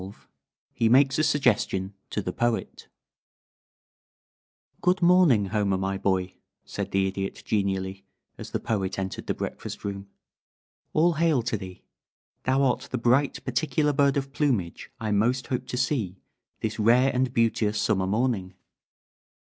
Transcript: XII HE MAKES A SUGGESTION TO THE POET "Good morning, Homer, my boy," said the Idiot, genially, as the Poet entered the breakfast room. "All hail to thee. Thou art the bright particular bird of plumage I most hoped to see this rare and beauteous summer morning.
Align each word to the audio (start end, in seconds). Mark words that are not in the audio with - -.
XII 0.01 0.13
HE 0.73 0.89
MAKES 0.89 1.19
A 1.19 1.23
SUGGESTION 1.23 1.93
TO 2.09 2.23
THE 2.23 2.33
POET 2.33 2.87
"Good 4.81 5.03
morning, 5.03 5.45
Homer, 5.53 5.77
my 5.77 5.99
boy," 5.99 6.33
said 6.65 6.89
the 6.89 7.05
Idiot, 7.05 7.43
genially, 7.45 8.03
as 8.35 8.49
the 8.49 8.59
Poet 8.59 8.97
entered 8.97 9.27
the 9.27 9.35
breakfast 9.35 9.85
room. 9.85 10.07
"All 10.93 11.13
hail 11.13 11.43
to 11.43 11.55
thee. 11.55 11.83
Thou 12.45 12.63
art 12.63 12.87
the 12.89 12.97
bright 12.97 13.45
particular 13.45 13.93
bird 13.93 14.17
of 14.17 14.33
plumage 14.33 14.89
I 14.99 15.11
most 15.11 15.45
hoped 15.45 15.67
to 15.67 15.77
see 15.77 16.19
this 16.61 16.79
rare 16.79 17.13
and 17.13 17.31
beauteous 17.31 17.79
summer 17.79 18.07
morning. 18.07 18.55